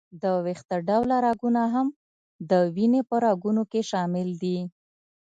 [0.21, 1.87] د وېښته ډوله رګونه هم
[2.49, 4.57] د وینې په رګونو کې شامل دي.